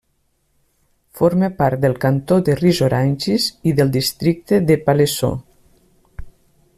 [1.19, 5.39] Forma part del cantó de Ris-Orangis i del districte de Palaiseau.